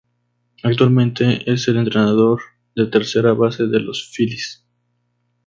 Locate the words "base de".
3.33-3.81